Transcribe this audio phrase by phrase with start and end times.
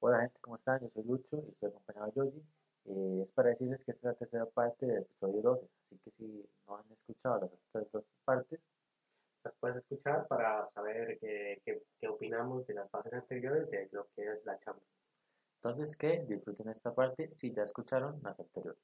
[0.00, 0.80] Hola gente, ¿cómo están?
[0.80, 2.42] Yo soy Lucho y estoy acompañado de Yogi.
[2.84, 6.10] Eh, es para decirles que esta es la tercera parte del episodio 12, así que
[6.12, 8.60] si no han escuchado las otras dos partes,
[9.42, 14.06] las puedes escuchar para saber qué, qué, qué opinamos de las fases anteriores de lo
[14.14, 14.88] que es la Champions.
[15.56, 18.80] entonces que disfruten esta parte si ya escucharon las anteriores.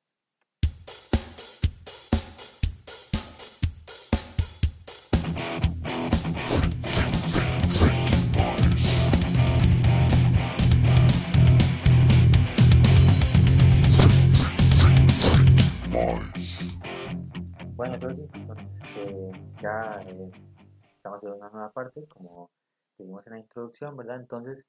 [17.94, 18.28] Entonces
[18.74, 19.30] este,
[19.62, 20.30] ya eh,
[20.96, 22.50] estamos en una nueva parte, como
[22.98, 24.16] dijimos en la introducción, ¿verdad?
[24.16, 24.66] Entonces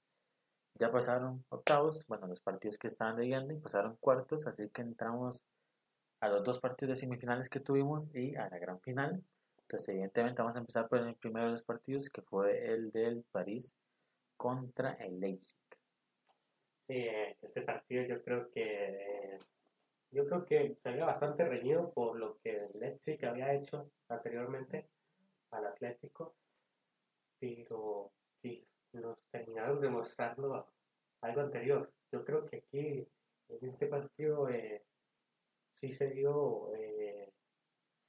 [0.76, 5.44] ya pasaron octavos, bueno, los partidos que estaban leyendo y pasaron cuartos, así que entramos
[6.20, 9.24] a los dos partidos de semifinales que tuvimos y a la gran final.
[9.62, 13.24] Entonces, evidentemente, vamos a empezar por el primero de los partidos, que fue el del
[13.32, 13.74] París
[14.38, 15.58] contra el Leipzig.
[16.88, 19.40] Sí, eh, este partido yo creo que
[20.16, 24.88] yo creo que salía bastante reñido por lo que el Leipzig había hecho anteriormente
[25.52, 26.36] al Atlético,
[27.38, 30.68] pero sí, nos terminaron demostrando
[31.22, 31.92] algo anterior.
[32.14, 33.06] Yo creo que aquí,
[33.50, 34.86] en este partido, eh,
[35.74, 37.34] sí se dio eh,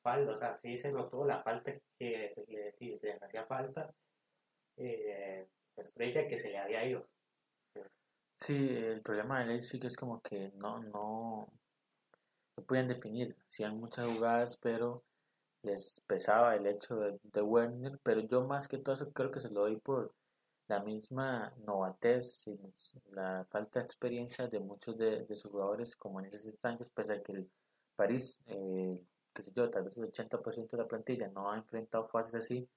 [0.01, 3.93] falta, o sea, sí se notó la falta que le, sí, le hacía falta,
[4.77, 7.09] eh, estrella que se le había ido.
[8.39, 11.49] Sí, el problema del Leipzig es como que no, no,
[12.57, 13.37] no podían definir.
[13.49, 15.05] Hacían muchas jugadas, pero
[15.62, 17.99] les pesaba el hecho de, Werner.
[18.03, 20.15] Pero yo más que todo eso creo que se lo doy por
[20.69, 22.59] la misma novatez y
[23.12, 27.23] la falta de experiencia de muchos de, sus jugadores como en esas instancias, pese a
[27.23, 27.51] que el
[27.95, 29.01] París, eh,
[29.33, 32.69] que sé yo, tal vez el 80% de la plantilla no ha enfrentado fases así,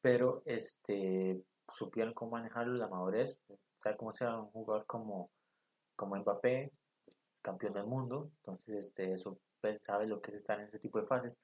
[0.00, 3.38] pero este supieron cómo manejarlo, la madurez,
[3.78, 5.30] sabe cómo sea un jugador como,
[5.96, 6.70] como Mbappé,
[7.44, 10.98] campeón del mundo, entonces este, eso pues, sabe lo que es estar en ese tipo
[10.98, 11.38] de fases.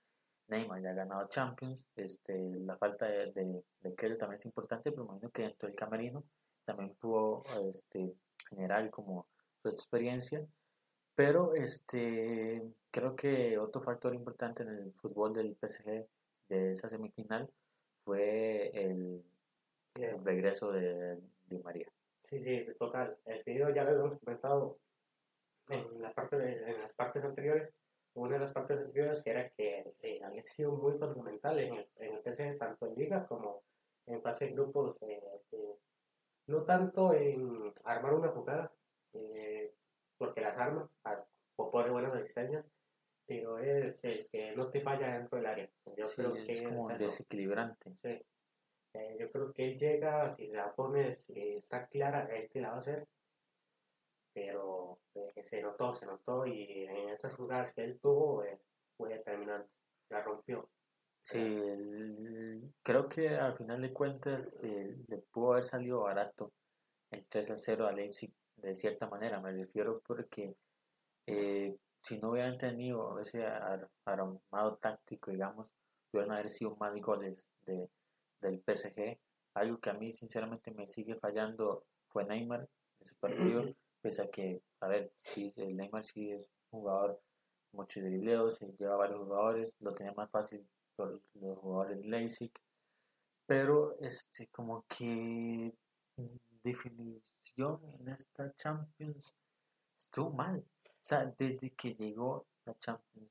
[0.49, 5.05] Neymar ya ha ganado Champions, este, la falta de, de, de también es importante, pero
[5.05, 6.25] imagino que dentro del camerino
[6.65, 8.13] también pudo este,
[8.49, 9.27] generar como
[9.63, 10.45] su experiencia.
[11.15, 16.07] Pero este, creo que otro factor importante en el fútbol del PSG
[16.49, 17.49] de esa semifinal
[18.05, 19.23] fue el,
[20.25, 21.89] regreso de Di María.
[22.29, 23.17] Sí, sí, total.
[23.27, 24.79] El video ya lo hemos comentado
[25.71, 27.71] en, la parte de, en las partes anteriores.
[28.15, 32.15] Una de las partes anteriores era que eh, había sido muy fundamental en el, en
[32.15, 33.63] el PSG, tanto en liga como
[34.07, 34.97] en fase de grupos.
[35.03, 35.23] Eh,
[35.53, 35.75] eh,
[36.47, 38.73] no tanto en armar una jugada,
[39.13, 39.73] eh,
[40.19, 40.91] porque las arma,
[41.57, 42.65] o pone buenas asistencias,
[43.27, 45.71] pero es el que no te falla dentro del área.
[45.97, 46.99] Yo Sí, creo es que como eso.
[46.99, 47.93] desequilibrante.
[48.03, 48.21] Sí.
[48.95, 52.71] Eh, yo creo que él llega, si la pone, si está clara, él te la
[52.71, 53.07] va a hacer.
[54.47, 58.59] Pero eh, se notó, se notó y en esas jugadas que él tuvo eh,
[58.97, 59.69] fue determinante.
[60.09, 60.69] La rompió.
[61.23, 66.53] Sí, el- creo que al final de cuentas eh, le pudo haber salido barato
[67.11, 70.55] el 3 a 0 a Leipzig de cierta manera, me refiero porque
[71.27, 75.71] eh, si no hubieran tenido ese ar- armado táctico, digamos,
[76.13, 77.91] hubieran haber sido más goles de,
[78.41, 79.19] del PSG.
[79.55, 82.69] Algo que a mí sinceramente me sigue fallando fue Neymar en
[83.01, 83.65] ese partido,
[84.01, 87.21] pese a que, a ver, sí, el Neymar sí es un jugador
[87.73, 90.67] mucho dribleo, se lleva varios jugadores, lo tenía más fácil
[90.97, 92.53] por los jugadores de Leipzig,
[93.47, 95.73] pero este como que
[96.63, 99.35] definición en esta Champions
[99.99, 100.59] estuvo mal.
[100.87, 103.31] O sea, desde que llegó la Champions,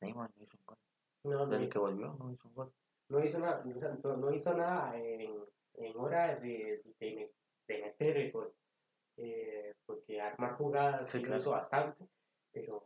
[0.00, 0.78] Neymar no hizo un gol.
[1.24, 2.72] No, Desde que volvió, no hizo un gol.
[3.08, 3.62] no hizo nada,
[4.04, 5.34] no, no hizo nada en,
[5.74, 7.32] en hora de, de,
[7.68, 8.54] de meter el gol.
[9.22, 11.40] Eh, porque armar jugadas Sí, claro.
[11.40, 12.08] hizo bastante,
[12.52, 12.76] pero,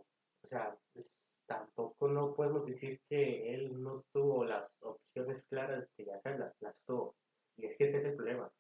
[0.43, 1.13] o sea, pues,
[1.47, 7.15] tampoco no podemos decir que él no tuvo las opciones claras de hacerlas, las tuvo.
[7.57, 8.51] Y es que ese es el problema.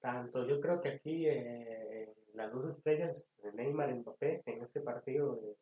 [0.00, 5.38] Tanto yo creo que aquí eh, las dos estrellas, Neymar y Mbappé, en este partido
[5.42, 5.56] eh,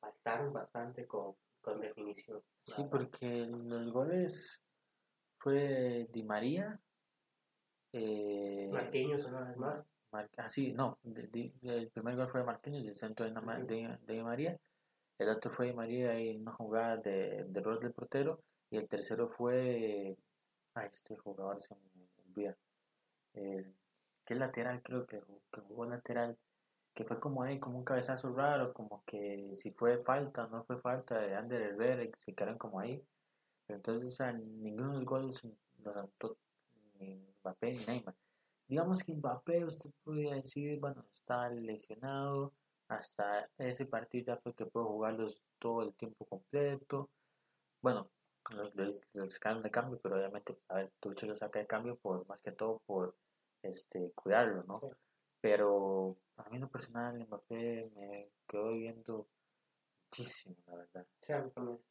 [0.00, 2.42] faltaron bastante con, con definición.
[2.64, 2.90] Sí, verdad.
[2.90, 4.64] porque los goles
[5.38, 6.80] fue Di María,
[7.92, 9.86] eh, Marquinhos una vez más.
[10.12, 13.32] Mar- ah, no, de- de- el primer gol fue de Marquinhos y el centro de,
[13.64, 14.58] de, de María.
[15.18, 18.40] El otro fue Di María en una jugada de, de error del portero.
[18.70, 20.16] Y el tercero fue.
[20.74, 21.80] Ay, este jugador se me
[22.28, 22.56] olvida.
[23.34, 23.74] El,
[24.24, 25.20] que es lateral, creo que,
[25.52, 26.36] que jugó lateral.
[26.94, 28.72] Que fue como ahí, como un cabezazo raro.
[28.72, 32.04] Como que si fue falta o no fue falta de Ander Herrera.
[32.04, 33.02] Y se quedaron como ahí.
[33.66, 35.42] Pero entonces, o sea, ninguno de los goles
[35.82, 36.36] los anotó
[37.00, 38.14] ni Mbappé ni Neymar.
[38.68, 42.52] Digamos que Mbappé, usted podría decir, bueno, está lesionado,
[42.88, 47.10] hasta ese partido ya fue que pudo jugarlos todo el tiempo completo.
[47.80, 48.10] Bueno,
[48.50, 52.26] los, los, sacaron de cambio, pero obviamente, a ver, Tuche lo saca de cambio por
[52.26, 53.14] más que todo por
[53.62, 54.80] este cuidarlo, ¿no?
[55.40, 59.26] Pero a mí en lo personal Mbappé me quedó viendo
[60.04, 61.06] muchísimo, la verdad.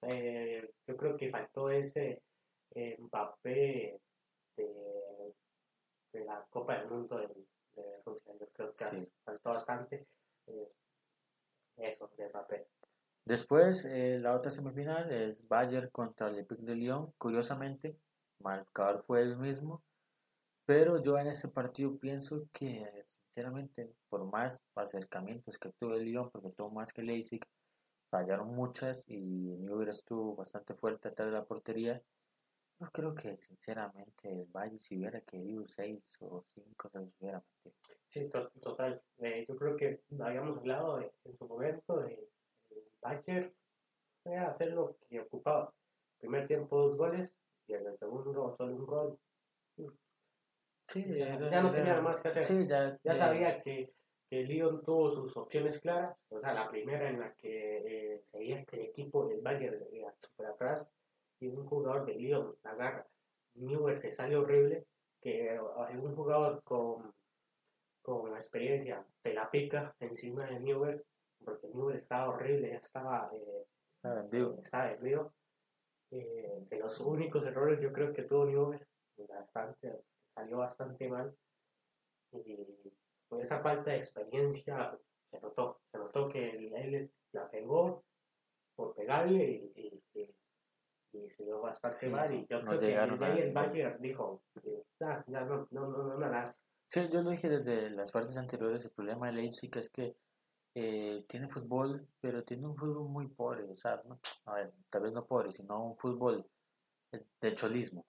[0.04, 2.22] Eh, yo creo que faltó ese
[2.76, 4.00] eh, Mbappé
[6.68, 7.28] Copa del Mundo de,
[7.82, 8.34] de Rusia.
[8.38, 10.06] Yo creo que faltó bastante
[10.48, 10.72] eh,
[11.78, 12.68] eso de Mbappé.
[13.24, 17.14] Después, eh, la otra semifinal es Bayern contra el Olympique de Lyon.
[17.18, 17.98] Curiosamente,
[18.40, 19.82] marcador fue el mismo.
[20.66, 26.30] Pero yo en este partido pienso que, sinceramente, por más acercamientos que tuvo el Lyon,
[26.30, 27.42] porque tuvo más que Leipzig,
[28.10, 32.02] fallaron muchas y Newell estuvo bastante fuerte atrás de la portería.
[32.80, 37.44] Yo creo que, sinceramente, el Bayern, si hubiera querido 6 o 5, se los hubiera
[37.64, 37.76] metido.
[38.08, 38.30] Sí,
[38.62, 39.02] total.
[39.18, 42.30] Eh, yo creo que habíamos hablado en su momento de
[43.04, 43.54] Ayer
[44.24, 45.74] fue a hacer lo que ocupaba.
[46.20, 47.32] Primer tiempo dos goles
[47.68, 49.20] y en el segundo solo un gol.
[50.88, 52.68] Sí, ya, no tenía nada más que hacer.
[53.04, 53.94] ya, sabía que,
[54.30, 56.18] que Lyon tuvo sus opciones claras.
[56.30, 60.14] O sea, la primera en la que eh, seguía que el equipo del Bayern iba
[60.22, 60.88] super atrás
[61.40, 63.06] y un jugador de Lyon agarra.
[63.56, 64.86] Neuer se sale horrible.
[65.22, 67.14] Que eh, un jugador con,
[68.02, 71.04] con experiencia te la pica encima de Neuer
[71.44, 74.60] porque Newell estaba horrible, ya estaba, eh, estaba vendido.
[74.62, 75.34] Estaba vendido.
[76.12, 78.86] Eh, de los únicos errores yo creo que tuvo Newell,
[79.28, 80.04] bastante,
[80.34, 81.36] salió bastante mal.
[82.34, 82.58] Y
[83.28, 84.98] con esa falta de experiencia
[85.30, 88.04] se notó, se notó que él la pegó
[88.76, 90.36] por pegarle y, y, y
[91.12, 92.34] se dio bastante mal.
[92.34, 94.42] Y yo creo que ahí el Bayern dijo,
[95.00, 96.56] ya no, no, no, no, nada.
[96.88, 100.16] Sí, yo lo dije desde las partes anteriores, el problema de Leipzig es que
[100.74, 104.02] eh, tiene fútbol, pero tiene un fútbol muy pobre, o sea,
[104.46, 106.46] a ver, tal vez no pobre, sino un fútbol
[107.42, 108.06] de cholismo.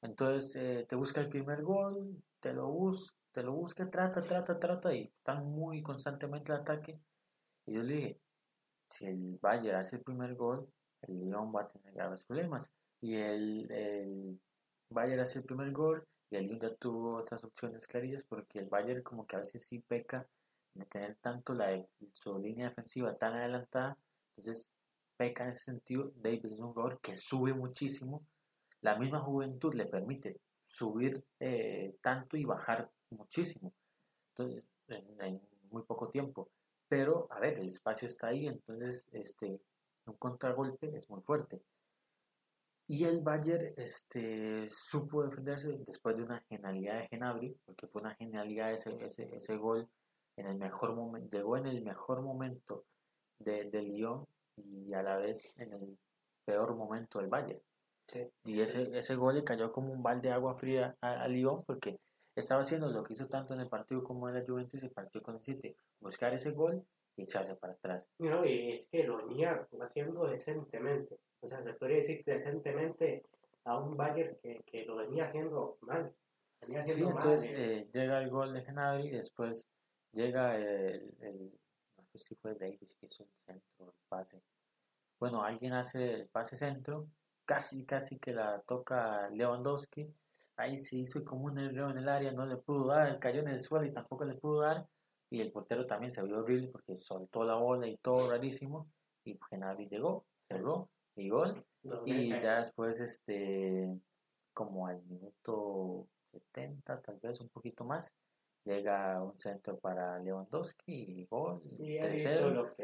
[0.00, 4.58] Entonces eh, te busca el primer gol, te lo, bus te lo busca, trata, trata,
[4.58, 6.98] trata, y están muy constantemente al ataque.
[7.66, 8.20] Y yo le dije,
[8.88, 10.68] si el Bayern hace el primer gol,
[11.08, 12.70] el León va a tener graves problemas.
[13.00, 14.40] Y el, el
[14.90, 18.68] Bayern hace el primer gol, y el León ya tuvo otras opciones clarillas, porque el
[18.68, 20.26] Bayern como que a veces sí peca
[20.74, 23.96] de tener tanto la, su línea defensiva tan adelantada,
[24.36, 24.74] entonces
[25.16, 26.12] peca en ese sentido.
[26.16, 28.22] Davis es un jugador que sube muchísimo.
[28.80, 33.72] La misma juventud le permite subir eh, tanto y bajar muchísimo
[34.30, 36.48] entonces, en, muy poco tiempo.
[36.88, 39.60] Pero, a ver, el espacio está ahí, entonces este,
[40.06, 41.60] un contragolpe es muy fuerte.
[42.88, 48.14] Y el Bayern este, supo defenderse después de una genialidad de Genabri, porque fue una
[48.16, 49.88] genialidad ese, ese, ese gol
[50.36, 52.84] en el mejor momento, llegó en el mejor momento
[53.38, 54.26] de, de Lyon
[54.56, 55.98] y a la vez en el
[56.44, 57.62] peor momento del Valle.
[58.44, 62.00] Y ese, ese gol le cayó como un balde de agua fría a, Lyon porque
[62.34, 64.92] estaba haciendo lo que hizo tanto en el partido como en la Juventus y el
[64.92, 66.84] partido con el City, buscar ese gol
[67.16, 68.08] y echarse para atrás.
[68.18, 71.18] No, y es que lo venía haciendo decentemente.
[71.40, 73.24] O sea, se podría decir decentemente
[73.64, 76.12] a un Bayern que, que lo venía haciendo mal.
[76.60, 79.68] Venía haciendo sí, entonces eh, llega el gol de Genabri y después
[80.12, 81.52] Llega el, el,
[81.96, 84.42] no sé si fue Davis que hizo el centro, el pase.
[85.20, 87.06] Bueno, alguien hace el pase centro,
[87.44, 90.12] casi, casi que la toca Lewandowski.
[90.56, 93.48] Ahí se hizo como un error en el área, no le pudo dar, cayó en
[93.48, 94.86] el suelo y tampoco le pudo dar.
[95.30, 98.88] Y el portero también se vio horrible porque soltó la bola y todo rarísimo.
[99.24, 101.64] Y Genari llegó, cerró y gol.
[102.04, 103.88] y ya después, este,
[104.52, 108.12] como al minuto 70, tal vez un poquito más,
[108.64, 112.74] llega un centro para Lewandowski y gol y, tercero,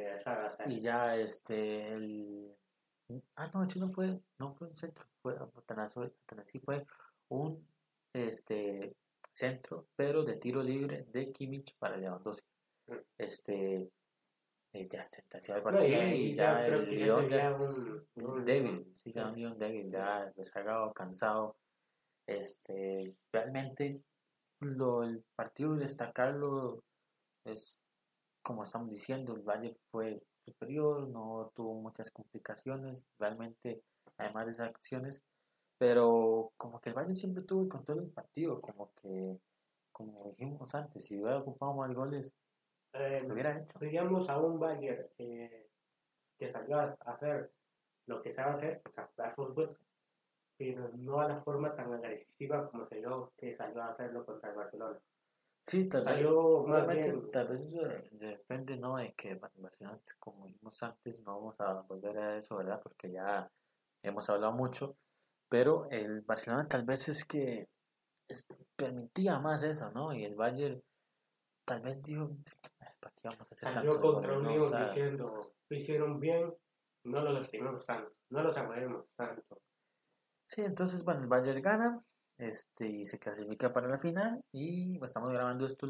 [0.66, 2.54] y ya este el
[3.36, 5.36] ah no hecho no fue no fue un centro fue
[5.66, 6.86] tan así fue
[7.28, 7.62] un
[8.12, 8.94] este
[9.36, 12.46] centro pero de tiro libre de Kimmich para Lewandowski.
[12.88, 12.94] Mm.
[13.18, 13.90] este
[14.90, 17.84] ya se el partido y, ya, el León ya es
[18.16, 21.56] un, débil sí ya un débil ya desagado cansado.
[22.26, 24.02] Este realmente
[24.60, 26.82] lo, el partido destacarlo
[27.44, 27.78] es
[28.42, 33.82] como estamos diciendo, el Valle fue superior, no tuvo muchas complicaciones, realmente,
[34.18, 35.20] además de esas acciones,
[35.78, 39.38] pero como que el Valle siempre tuvo el control del partido, como que,
[39.92, 42.34] como dijimos antes, si hubiera ocupado más goles,
[42.92, 43.78] eh, lo hubiera hecho.
[43.78, 45.68] Digamos a un Bayern eh,
[46.38, 47.52] que salió a hacer
[48.06, 49.76] lo que sabe hacer, o sea, fútbol,
[50.56, 54.50] pero no a la forma tan agresiva como se dio que salió a hacerlo contra
[54.50, 54.98] el Barcelona.
[55.64, 58.96] Sí, tal vez, Salió más obviamente, bien, tal vez eso de- depende, ¿no?
[58.96, 62.80] De que Barcelona, como vimos antes, no vamos a volver a eso, ¿verdad?
[62.82, 63.50] Porque ya
[64.02, 64.96] hemos hablado mucho,
[65.48, 67.68] pero el Barcelona tal vez es que
[68.28, 70.12] es- permitía más eso, ¿no?
[70.14, 70.82] Y el Bayern
[71.64, 72.30] tal vez dijo,
[72.80, 74.70] "Ay, ¿para qué vamos a hacer salió tantos contra un no?".
[74.86, 76.54] Diciendo, lo hicieron bien,
[77.04, 79.60] no lo lastimemos tanto, no los agredimos tanto.
[80.48, 82.02] Sí, entonces, bueno, el Bayern gana
[82.38, 85.86] este, y se clasifica para la final y pues, estamos grabando esto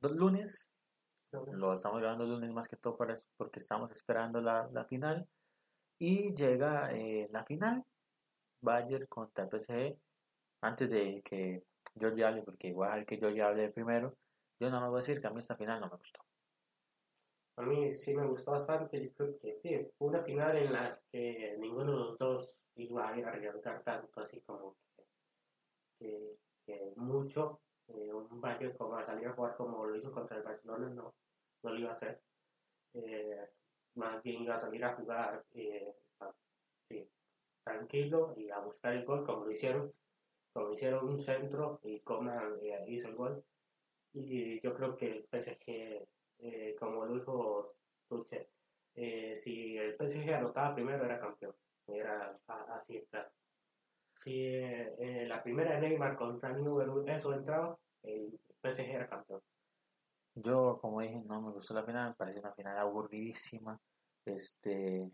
[0.00, 0.68] los lunes,
[1.52, 5.26] lo estamos grabando el lunes más que todo para, porque estamos esperando la, la final
[5.98, 7.84] y llega eh, la final,
[8.60, 9.96] Bayern contra PSG,
[10.62, 11.62] antes de que
[11.94, 14.14] ya hable, porque igual que ya hable primero,
[14.60, 16.20] yo no me voy a decir que a mí esta final no me gustó.
[17.56, 21.00] A mí sí me gustó bastante, yo creo que sí, fue una final en la
[21.10, 24.76] que ninguno de los dos iba a ir a arriesgar tanto, así como
[25.98, 26.36] que,
[26.96, 30.90] mucho, eh, un Bayern como a salir a jugar como lo hizo contra el Barcelona,
[30.90, 31.14] no,
[31.62, 32.20] no lo iba a hacer.
[32.92, 33.48] Eh,
[33.94, 35.94] más bien iba a salir a jugar eh,
[36.88, 37.08] sí,
[37.66, 39.92] tranquilo y a buscar el gol como lo hicieron,
[40.52, 43.44] como hicieron un centro y Coman eh, hizo el gol.
[44.12, 46.06] Y yo creo que el PSG
[46.38, 47.74] eh, como lo dijo
[48.08, 48.46] Tuchel,
[48.94, 51.54] eh, si el PSG anotaba primero era campeón,
[51.88, 53.30] era así está.
[54.22, 54.50] Si
[55.26, 59.40] la primera de Neymar contra Newell eso entraba, el PSG era campeón.
[60.34, 63.80] Yo, como dije, no me gustó la final, me pareció una final aburridísima,
[64.24, 65.10] este,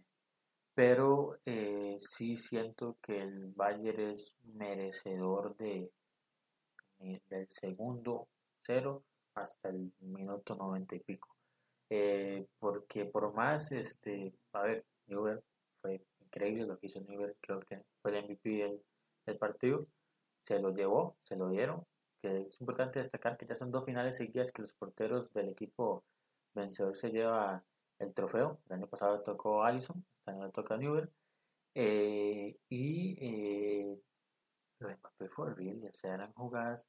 [0.74, 5.90] pero eh, sí siento que el Bayern es merecedor de,
[7.00, 8.28] eh, del segundo
[8.62, 11.28] cero hasta el minuto noventa y pico.
[11.90, 15.42] Eh, porque por más, este, a ver, Newell
[15.80, 18.82] fue increíble lo que hizo Newell, creo que fue el MVP del,
[19.26, 19.86] del partido,
[20.42, 21.84] se lo llevó, se lo dieron,
[22.22, 26.04] que es importante destacar que ya son dos finales seguidas que los porteros del equipo
[26.54, 27.62] vencedor se lleva
[28.02, 28.60] el trofeo.
[28.68, 31.10] El año pasado le tocó Allison, este año le toca Newell.
[31.74, 33.98] Eh, y eh,
[34.78, 36.88] lo de fue horrible, o sea, eran jugadas.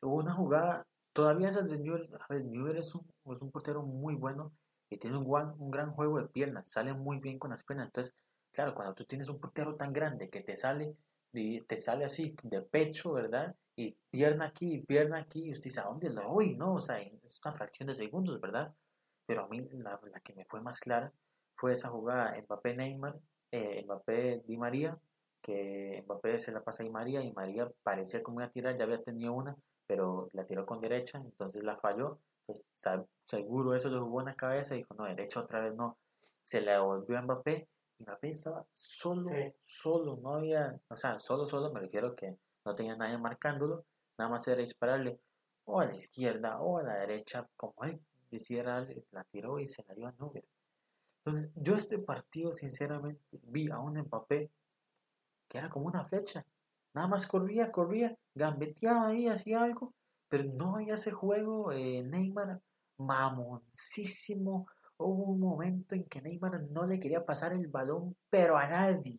[0.00, 3.82] Hubo una jugada, todavía esas de Newell, a ver, Newell es un, es un portero
[3.82, 4.52] muy bueno
[4.88, 7.88] y tiene un, un gran juego de piernas, sale muy bien con las piernas.
[7.88, 8.14] Entonces,
[8.52, 10.96] claro, cuando tú tienes un portero tan grande que te sale,
[11.32, 13.54] te sale así de pecho, ¿verdad?
[13.74, 16.56] Y pierna aquí, pierna aquí, y usted dice, ¿a dónde lo voy?
[16.56, 18.74] No, o sea, es una fracción de segundos, ¿verdad?
[19.26, 21.12] Pero a mí la, la que me fue más clara
[21.56, 23.18] fue esa jugada Mbappé-Neymar,
[23.50, 24.98] eh, Mbappé-Di María,
[25.40, 28.84] que Mbappé se la pasa a Di María y María parecía como una tirar, ya
[28.84, 29.56] había tenido una,
[29.86, 32.66] pero la tiró con derecha, entonces la falló, pues
[33.24, 35.96] seguro eso le jugó en la cabeza y dijo, no, derecha otra vez no,
[36.42, 37.68] se la devolvió a Mbappé,
[37.98, 39.52] y Mbappé estaba solo, Sí.
[39.62, 43.84] solo, no había, o sea, solo, solo, me refiero que no tenía nadie marcándolo,
[44.18, 45.18] nada más era dispararle
[45.64, 49.84] o a la izquierda o a la derecha, como él decidiera, la tiró y se
[49.84, 50.44] la dio a Neuer.
[51.24, 54.50] Entonces, yo este partido, sinceramente, vi a un Mbappé
[55.48, 56.44] que era como una flecha.
[56.94, 59.94] Nada más corría, corría, gambeteaba ahí, hacía algo,
[60.28, 61.72] pero no había ese juego.
[61.72, 62.60] eh, Neymar,
[62.98, 64.66] mamoncísimo.
[64.98, 69.18] Hubo un momento en que Neymar no le quería pasar el balón, pero a nadie.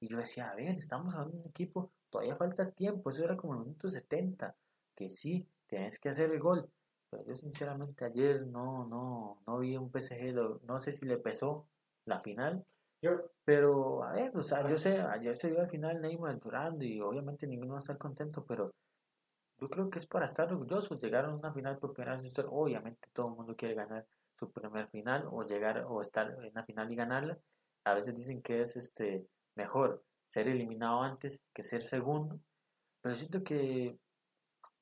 [0.00, 3.36] Y yo decía, a ver, estamos hablando de un equipo, todavía falta tiempo, eso era
[3.36, 4.54] como el minuto 70,
[4.94, 6.68] que sí, tienes que hacer el gol.
[7.10, 10.34] Pero yo sinceramente ayer no, no, no vi un PSG,
[10.64, 11.66] no sé si le pesó
[12.04, 12.64] la final,
[13.02, 16.84] Yo, pero, a ver, o sea, yo sé, ayer se dio al final Neymar llorando
[16.84, 18.72] y obviamente ninguno va a estar contento, pero
[19.58, 21.00] yo creo que es para estar orgullosos.
[21.00, 24.06] Llegaron a una final por primera vez, obviamente todo el mundo quiere ganar
[24.38, 27.38] su primer final o llegar o estar en la final y ganarla.
[27.84, 32.38] A veces dicen que es este mejor ser eliminado antes que ser segundo,
[33.00, 33.98] pero siento que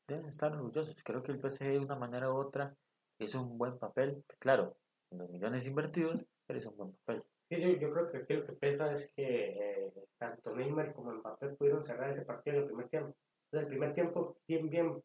[0.06, 0.96] deben estar orgullosos.
[1.04, 2.74] Creo que el PSG de una manera u otra
[3.18, 4.24] hizo un buen papel.
[4.38, 4.76] Claro,
[5.10, 7.22] los millones invertidos, pero hizo un buen papel.
[7.50, 11.48] yo, yo creo que aquí lo que pesa es que eh, tanto Neymar como Mbappé
[11.50, 13.14] pudieron cerrar ese partido en el primer tiempo.
[13.46, 15.02] Entonces, el primer tiempo, bien, bien,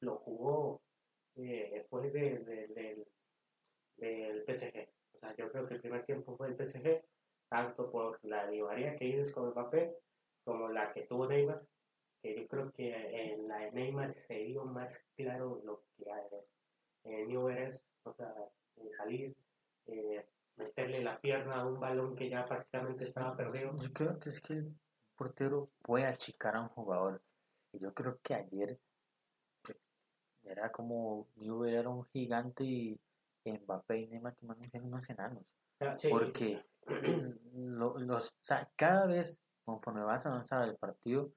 [0.00, 0.80] lo jugó,
[1.36, 3.06] eh, fue de- de- del,
[3.96, 4.88] del PSG.
[5.14, 7.02] O sea, yo creo que el primer tiempo fue el PSG,
[7.48, 9.94] tanto por la divaría que hizo con Mbappé,
[10.44, 11.62] como la que tuvo Neymar,
[12.24, 16.04] que yo creo que en la de Neymar se vio más claro lo que
[17.04, 18.34] eh, Newell es, o sea,
[18.76, 19.36] eh, salir,
[19.86, 20.26] eh,
[20.56, 23.76] meterle la pierna a un balón que ya prácticamente estaba perdido.
[23.78, 24.74] Yo creo que es que el
[25.14, 27.20] portero puede achicar a un jugador.
[27.72, 28.78] Y yo creo que ayer
[29.60, 29.76] pues,
[30.44, 32.98] era como Newell era un gigante y
[33.44, 35.44] Mbappé y Neymar que eran unos enanos.
[35.98, 36.64] Sí, Porque
[37.52, 41.30] lo- los, o sea, cada vez conforme vas avanzando el partido,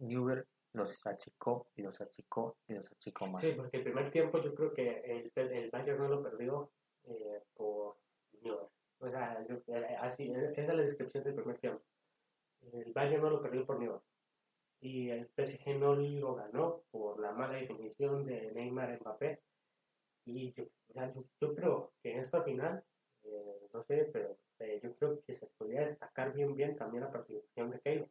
[0.00, 3.40] Newber los achicó y los achicó y los achicó más.
[3.40, 6.70] Sí, porque el primer tiempo yo creo que el, el Bayern no lo perdió
[7.04, 7.96] eh, por
[8.42, 8.68] Newber.
[8.98, 11.82] O sea, eh, así, esa es la descripción del primer tiempo.
[12.72, 14.00] El Bayern no lo perdió por Newber.
[14.80, 19.40] Y el PSG no lo ganó por la mala definición de Neymar Mbappé.
[20.26, 20.64] Y yo,
[21.40, 22.84] yo, creo que en esta final,
[23.22, 24.36] eh, no sé, pero
[24.82, 28.08] yo creo que se podría destacar bien, bien también la participación de Keylor.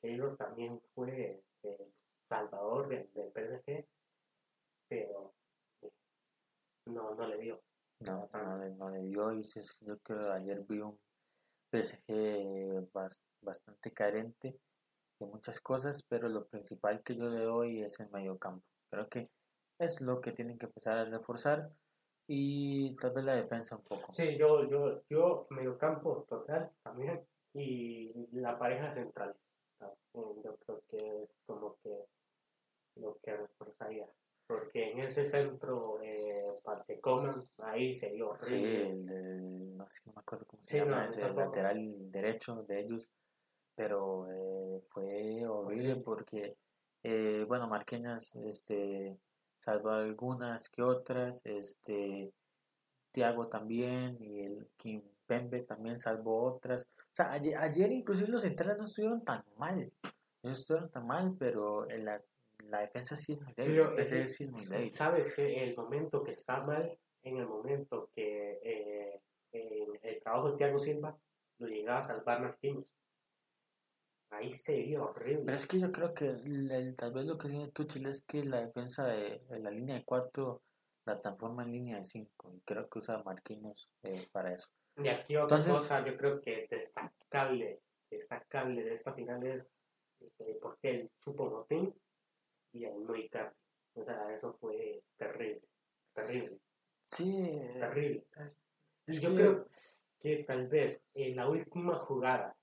[0.00, 1.92] Keylor también fue el
[2.28, 3.86] salvador del, PSG,
[4.88, 5.32] pero
[5.82, 5.90] eh,
[6.86, 7.60] no, no le dio.
[8.00, 9.42] No, no, le dio y
[9.80, 10.98] yo creo que ayer vi un
[11.72, 12.88] PSG
[13.40, 14.58] bastante carente
[15.18, 18.64] de muchas cosas, pero lo principal que yo le doy es el medio campo.
[18.90, 19.28] Creo que
[19.80, 21.70] es lo que tienen que empezar a reforzar
[22.28, 24.12] y tal vez la defensa un poco.
[24.12, 29.34] Sí, yo, yo, yo medio campo total también y la pareja central.
[30.14, 32.04] Yo creo que es como que
[32.96, 34.06] lo que reforzaría.
[34.46, 38.46] Porque en ese centro, eh, parte coman, ahí se dio horrible.
[38.48, 42.80] Sí, el, no sé, no me acuerdo cómo se llama, ese, el lateral derecho de
[42.80, 43.08] ellos,
[43.74, 46.56] pero eh, fue horrible porque,
[47.02, 49.18] eh, bueno, Marqueñas este,
[49.60, 52.32] salvó algunas que otras, este,
[53.12, 56.82] Tiago también y el Kim Pembe también salvó otras.
[56.82, 59.92] O sea, ayer, ayer inclusive los centrales no estuvieron tan mal,
[60.42, 62.20] no estuvieron tan mal, pero en la
[62.66, 63.54] la defensa sí es muy
[64.66, 64.94] débil.
[64.94, 69.20] Sabes que el momento que está mal, en el momento que eh,
[69.52, 71.16] el trabajo de Thiago Silva
[71.58, 72.86] lo llegaba a salvar Martínez.
[74.30, 75.44] Ahí se vio horrible.
[75.46, 78.44] Pero es que yo creo que el, tal vez lo que tiene Tuchel es que
[78.44, 80.62] la defensa de, la línea de 4
[81.06, 84.68] la transforma en línea de 5 y creo que usa Marquinhos eh, para eso.
[84.98, 89.68] Y aquí otra cosa yo creo que destacable, destacable de esta final es
[90.40, 91.94] eh, porque el Chupo Motín
[92.72, 93.14] y a no
[93.94, 95.62] O sea, eso fue terrible,
[96.12, 96.58] terrible.
[97.06, 97.60] Sí.
[97.78, 98.24] Terrible.
[99.06, 99.66] yo creo
[100.20, 102.56] que tal vez en la última jugada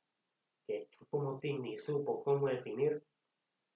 [0.68, 3.04] que Chupo Motín ni supo cómo definir,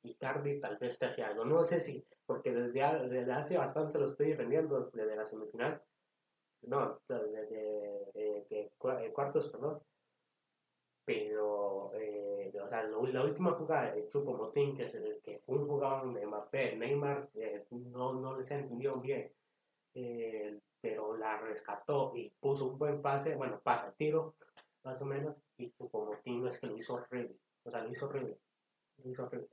[0.04, 1.45] Icardi tal vez te hacía algo.
[1.45, 5.82] No sé si, porque desde, desde hace bastante lo estoy defendiendo, desde la semifinal.
[6.63, 9.82] No, desde, de, cuartos, perdón
[11.10, 14.91] pero eh, o sea, la última jugada de Chupo Motín, que,
[15.24, 19.34] que fue un jugador de Mbappé, Neymar eh, no, no les entendió bien,
[19.95, 24.36] eh, pero la rescató y puso un buen pase, bueno, pase, tiro,
[24.84, 28.06] más o menos, y Chupo Motín es que lo hizo horrible, o sea, lo hizo
[28.06, 28.38] horrible,
[29.04, 29.50] lo hizo horrible.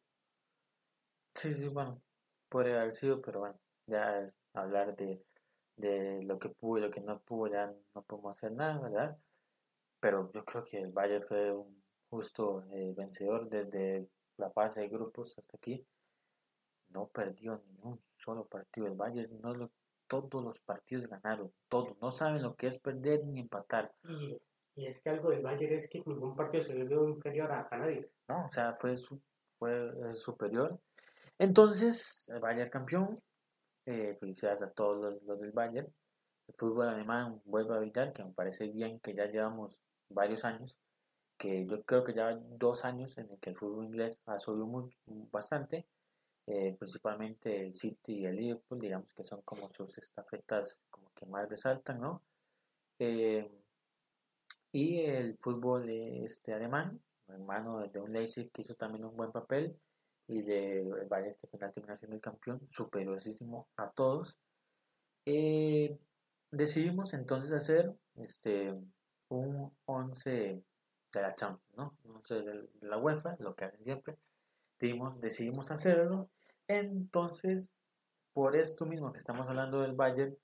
[1.36, 2.02] Sí, sí, bueno,
[2.50, 5.24] podría haber sido, pero bueno, ya hablar de,
[5.76, 9.18] de lo que pudo y lo que no pudo, ya no podemos hacer nada, ¿verdad?
[10.00, 14.88] pero yo creo que el Bayern fue un justo eh, vencedor desde la fase de
[14.88, 15.84] grupos hasta aquí.
[16.90, 18.86] No perdió ni un solo partido.
[18.86, 19.70] El Bayern no lo,
[20.06, 21.96] todos los partidos ganaron, todos.
[22.00, 23.92] No saben lo que es perder ni empatar.
[24.04, 28.08] Y, es que algo del Bayern es que ningún partido se vio inferior a, nadie.
[28.28, 29.20] No, o sea, fue, su,
[29.58, 30.78] fue eh, superior.
[31.38, 33.20] Entonces, el Bayern campeón.
[33.86, 35.86] Eh, felicidades a todos los, del Bayern.
[36.48, 40.76] El fútbol alemán vuelve a evitar, que me parece bien que ya llevamos varios años,
[41.36, 44.66] que yo creo que ya dos años en el que el fútbol inglés ha subido
[44.66, 44.92] muy,
[45.30, 45.86] bastante,
[46.46, 51.26] eh, principalmente el City y el Liverpool, digamos que son como sus estafetas como que
[51.26, 52.22] más resaltan, ¿no?
[52.98, 53.48] Eh,
[54.72, 59.76] y el fútbol este alemán, hermano de un Leipzig que hizo también un buen papel
[60.28, 64.36] y de Bayern que final termina siendo el campeón, superiorísimo a todos.
[65.24, 65.98] Eh,
[66.50, 68.74] decidimos entonces hacer este
[69.28, 70.62] un 11
[71.12, 71.96] de la Champions, ¿no?
[72.04, 74.16] Un 11 de la UEFA, lo que hacen siempre.
[74.78, 76.28] Decidimos, decidimos hacerlo.
[76.68, 77.70] Entonces,
[78.32, 80.36] por esto mismo que estamos hablando del Bayern,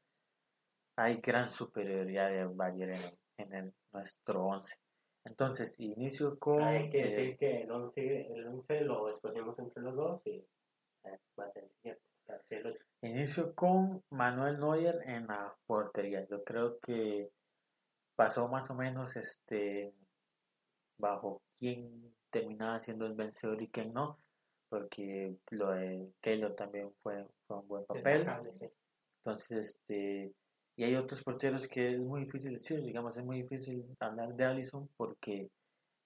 [0.96, 2.98] hay gran superioridad del Bayern
[3.38, 4.76] en, en nuestro 11.
[5.24, 6.62] Entonces, inicio con...
[6.62, 10.44] Hay que decir eh, que el 11, el 11 lo escogimos entre los dos y
[11.04, 11.68] eh, va a ser
[13.02, 16.26] Inicio con Manuel Neuer en la portería.
[16.28, 17.30] Yo creo que
[18.14, 19.92] pasó más o menos este
[20.98, 24.18] bajo quién terminaba siendo el vencedor y quién no,
[24.68, 28.26] porque lo de Keylor también fue, un buen papel.
[29.18, 30.32] Entonces, este,
[30.76, 34.44] y hay otros porteros que es muy difícil decir, digamos, es muy difícil hablar de
[34.44, 35.50] Allison porque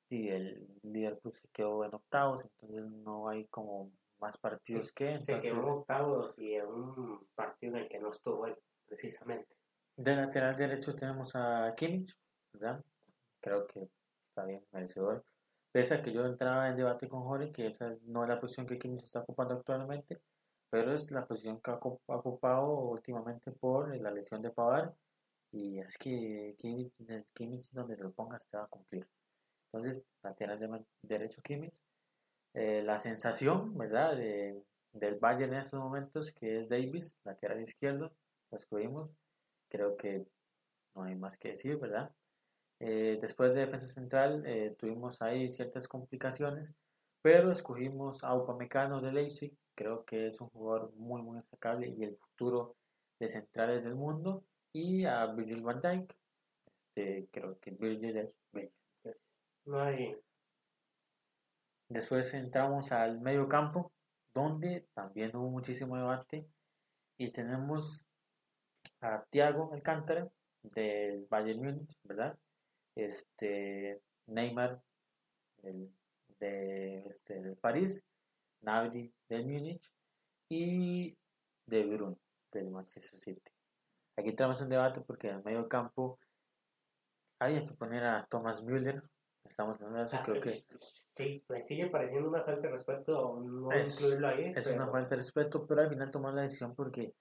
[0.09, 5.19] si el Liverpool se quedó en octavos, entonces no hay como más partidos que.
[5.19, 9.55] Se quedó en octavos y en un partido en el que no estuvo él, precisamente.
[9.97, 12.15] De lateral derecho tenemos a Kimmich,
[12.53, 12.85] ¿verdad?
[13.41, 13.89] Creo que
[14.29, 15.25] está bien, merecedor.
[15.73, 18.67] Pese a que yo entraba en debate con Jorge, que esa no es la posición
[18.67, 20.21] que Kimmich está ocupando actualmente,
[20.71, 24.95] pero es la posición que ha ocupado últimamente por la lesión de Pavar.
[25.53, 26.93] Y es que Kimmich,
[27.33, 29.07] Kimmich donde lo ponga se va a cumplir.
[29.67, 31.75] Entonces, lateral de derecho Kimmich.
[32.55, 34.17] Eh, la sensación, ¿verdad?
[34.17, 38.13] De, del Bayern en estos momentos, que es Davis, lateral izquierdo,
[38.51, 39.11] lo escogimos.
[39.69, 40.27] Creo que
[40.95, 42.11] no hay más que decir, ¿verdad?
[42.81, 46.73] Eh, después de defensa central eh, tuvimos ahí ciertas complicaciones,
[47.23, 52.03] pero escogimos a Upamecano de Leipzig, creo que es un jugador muy muy destacable y
[52.03, 52.77] el futuro
[53.21, 56.15] de centrales del mundo, y a Virgil van Dijk,
[56.95, 58.35] este, creo que Virgil es
[59.65, 60.17] No hay.
[61.89, 63.93] Después entramos al medio campo,
[64.35, 66.47] donde también hubo muchísimo debate,
[67.19, 68.05] y tenemos
[69.01, 70.29] a Thiago Alcántara
[70.63, 72.37] del Bayern Múnich, ¿verdad?
[72.97, 74.83] este, Neymar
[75.63, 75.93] el,
[76.41, 78.03] de, este, de París,
[78.63, 79.91] Nabri del Múnich
[80.51, 81.17] y
[81.67, 82.17] De Bruyne
[82.53, 83.53] del Manchester City.
[84.19, 86.19] Aquí entramos en debate porque en el medio campo
[87.41, 89.03] había que poner a Thomas Müller.
[89.45, 90.51] Estamos hablando de eso, creo que.
[90.51, 94.53] Sí, me sigue pareciendo una falta de respeto no incluirlo ahí.
[94.55, 97.15] Es una falta de respeto, pero al final tomamos la decisión porque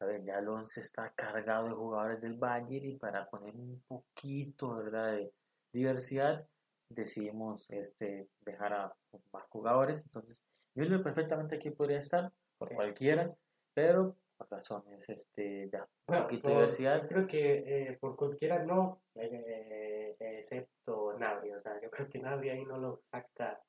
[0.00, 3.82] a ver, ya el 11 está cargado de jugadores del Bayern y para poner un
[3.86, 5.12] poquito ¿verdad?
[5.12, 5.32] de
[5.72, 6.46] diversidad
[6.90, 8.94] decidimos este, dejar a
[9.32, 10.02] más jugadores.
[10.02, 13.34] Entonces, yo perfectamente aquí podría estar por cualquiera,
[13.72, 17.02] pero por razones este, ya un poquito de diversidad.
[17.02, 21.52] Yo creo que eh, por cualquiera no, eh, excepto Navri.
[21.52, 23.62] O sea, yo creo que Navri ahí no lo saca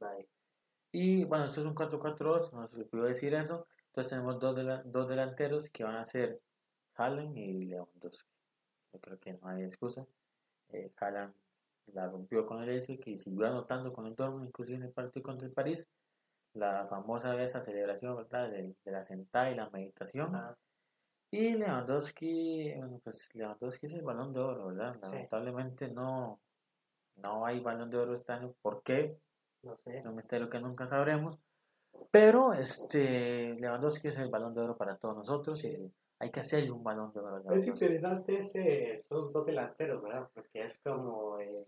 [0.00, 0.28] nadie.
[0.90, 3.66] Y bueno, esto es un 4-4-2, no se le puedo decir eso.
[3.88, 6.40] Entonces tenemos dos, dos delanteros que van a ser
[6.94, 8.30] Haaland y Lewandowski.
[8.92, 10.06] Yo creo que no hay excusa.
[10.70, 11.34] Eh, Haaland
[11.92, 15.22] la rompió con el S y siguió anotando con el Dortmund, inclusive en el partido
[15.22, 15.86] contra el París.
[16.54, 18.50] La famosa esa celebración ¿verdad?
[18.50, 20.32] De, la sentada y la meditación.
[21.30, 24.98] Y Lewandowski, bueno, pues Lewandowski es el balón de oro, ¿verdad?
[25.02, 26.40] Lamentablemente no,
[27.16, 28.54] no hay balón de oro este año.
[28.62, 29.18] ¿Por qué?
[29.62, 29.98] No sé.
[29.98, 31.38] Es un misterio que nunca sabremos.
[32.10, 35.76] Pero este Lewandowski es el balón de oro para todos nosotros y
[36.20, 37.52] hay que hacerle un balón de oro.
[37.52, 40.28] Es interesante ese, esos dos delanteros, ¿verdad?
[40.34, 41.64] Porque es como el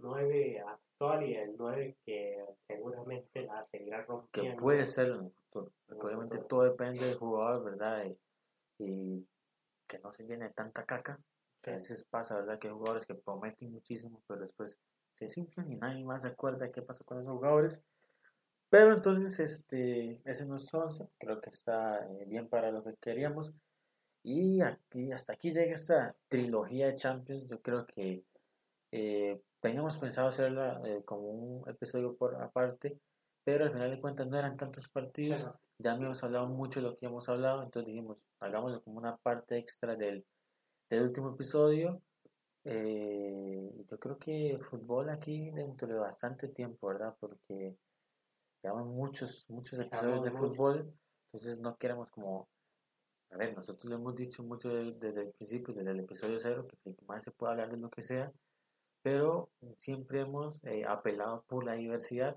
[0.00, 4.56] 9 actual y el 9 que seguramente la seguirá rompiendo.
[4.56, 5.72] Que puede ser en el futuro.
[5.86, 8.04] Porque obviamente todo depende del jugador, ¿verdad?
[8.78, 9.26] Y,
[9.86, 11.20] que no se llene tanta caca.
[11.60, 12.58] Que a veces pasa, ¿verdad?
[12.58, 14.76] Que hay jugadores que prometen muchísimo, pero después
[15.14, 17.80] se simplen y nadie más se acuerda qué pasó con esos jugadores.
[18.72, 21.06] Pero entonces, este, ese es nuestro 11.
[21.18, 23.52] Creo que está eh, bien para lo que queríamos.
[24.24, 27.46] Y aquí, hasta aquí llega esta trilogía de Champions.
[27.48, 28.24] Yo creo que
[28.92, 32.98] eh, teníamos pensado hacerla eh, como un episodio por aparte,
[33.44, 35.50] pero al final de cuentas no eran tantos partidos.
[35.78, 39.58] Ya habíamos hablado mucho de lo que hemos hablado, entonces dijimos, hagámoslo como una parte
[39.58, 40.24] extra del,
[40.88, 42.00] del último episodio.
[42.64, 47.14] yo creo que fútbol aquí dentro de bastante tiempo, ¿verdad?
[47.20, 47.76] Porque
[48.62, 50.92] llevamos muchos, muchos episodios de fútbol,
[51.26, 52.48] entonces no queremos como,
[53.30, 56.94] a ver, nosotros lo hemos dicho mucho desde, el principio, desde el episodio cero, que
[57.06, 58.32] más se puede hablar de lo que sea,
[59.02, 62.36] pero siempre hemos eh, apelado por la diversidad,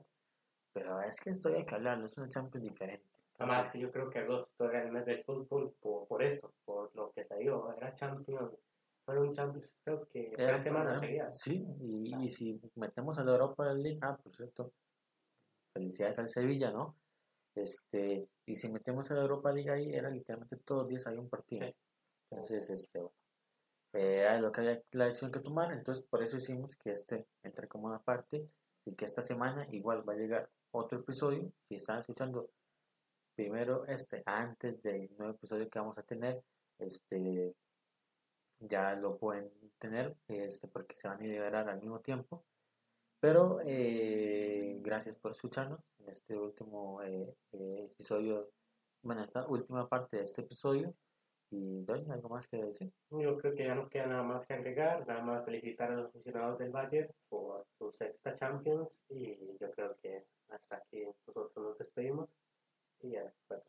[0.73, 3.05] pero es que esto hay que hablarlo, es un Champions diferente.
[3.37, 7.11] Además, yo creo que agosto era el mes del fútbol por, por eso, por lo
[7.11, 8.51] que salió, era Champions
[9.05, 11.39] fue un Champions, creo que tres semanas seguidas.
[11.39, 14.71] Sí, y, y, si metemos a la Europa League, ah, por cierto,
[15.75, 16.95] felicidades al Sevilla, ¿no?
[17.53, 21.21] Este, y si metemos a la Europa League ahí, era literalmente todos los días había
[21.21, 21.67] un partido.
[22.31, 23.15] Entonces, este, bueno,
[23.93, 27.67] era lo que había la decisión que tomar, entonces por eso hicimos que este entre
[27.67, 28.49] como una parte,
[28.85, 32.49] y que esta semana igual va a llegar otro episodio, si están escuchando
[33.35, 36.41] primero este, antes del nuevo episodio que vamos a tener,
[36.79, 37.53] este,
[38.59, 42.43] ya lo pueden tener, este, porque se van a liberar al mismo tiempo.
[43.19, 48.51] Pero eh, gracias por escucharnos en este último eh, eh, episodio,
[49.01, 50.93] bueno, esta última parte de este episodio.
[51.51, 52.91] Y doy algo más que decir.
[53.11, 56.11] Yo creo que ya no queda nada más que agregar, nada más felicitar a los
[56.11, 61.77] funcionarios del Bayern por su sexta Champions y yo creo que hasta aquí nosotros nos
[61.77, 62.29] despedimos
[63.01, 63.63] y ya, bueno.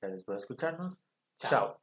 [0.00, 0.98] Gracias por escucharnos.
[1.36, 1.78] Chao.